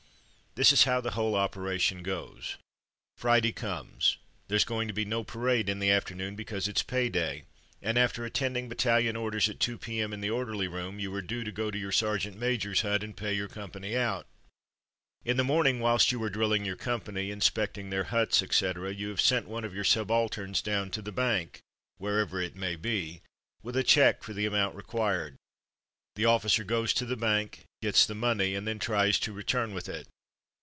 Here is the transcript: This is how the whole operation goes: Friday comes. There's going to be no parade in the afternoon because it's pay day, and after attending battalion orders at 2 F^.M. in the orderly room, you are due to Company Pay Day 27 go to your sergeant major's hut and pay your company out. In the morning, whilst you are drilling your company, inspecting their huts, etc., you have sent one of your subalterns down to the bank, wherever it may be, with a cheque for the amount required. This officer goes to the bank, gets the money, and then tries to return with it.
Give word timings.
This 0.55 0.73
is 0.73 0.83
how 0.83 0.99
the 0.99 1.11
whole 1.11 1.35
operation 1.35 2.03
goes: 2.03 2.57
Friday 3.15 3.53
comes. 3.53 4.17
There's 4.49 4.65
going 4.65 4.89
to 4.89 4.93
be 4.93 5.05
no 5.05 5.23
parade 5.23 5.69
in 5.69 5.79
the 5.79 5.89
afternoon 5.89 6.35
because 6.35 6.67
it's 6.67 6.83
pay 6.83 7.07
day, 7.07 7.43
and 7.81 7.97
after 7.97 8.25
attending 8.25 8.67
battalion 8.67 9.15
orders 9.15 9.47
at 9.47 9.61
2 9.61 9.77
F^.M. 9.77 10.11
in 10.11 10.19
the 10.19 10.29
orderly 10.29 10.67
room, 10.67 10.99
you 10.99 11.15
are 11.15 11.21
due 11.21 11.45
to 11.45 11.51
Company 11.53 11.53
Pay 11.53 11.53
Day 11.53 11.55
27 11.55 11.65
go 11.65 11.71
to 11.71 11.79
your 11.79 11.91
sergeant 11.93 12.37
major's 12.37 12.81
hut 12.81 13.01
and 13.01 13.15
pay 13.15 13.33
your 13.33 13.47
company 13.47 13.95
out. 13.95 14.27
In 15.23 15.37
the 15.37 15.45
morning, 15.45 15.79
whilst 15.79 16.11
you 16.11 16.21
are 16.21 16.29
drilling 16.29 16.65
your 16.65 16.75
company, 16.75 17.31
inspecting 17.31 17.89
their 17.89 18.03
huts, 18.11 18.43
etc., 18.43 18.93
you 18.93 19.07
have 19.07 19.21
sent 19.21 19.47
one 19.47 19.63
of 19.63 19.73
your 19.73 19.85
subalterns 19.85 20.61
down 20.61 20.91
to 20.91 21.01
the 21.01 21.13
bank, 21.13 21.61
wherever 21.97 22.41
it 22.41 22.57
may 22.57 22.75
be, 22.75 23.21
with 23.63 23.77
a 23.77 23.83
cheque 23.85 24.21
for 24.21 24.33
the 24.33 24.45
amount 24.45 24.75
required. 24.75 25.37
This 26.17 26.25
officer 26.25 26.65
goes 26.65 26.91
to 26.95 27.05
the 27.05 27.15
bank, 27.15 27.63
gets 27.81 28.05
the 28.05 28.15
money, 28.15 28.53
and 28.53 28.67
then 28.67 28.79
tries 28.79 29.17
to 29.19 29.31
return 29.31 29.73
with 29.73 29.87
it. 29.87 30.09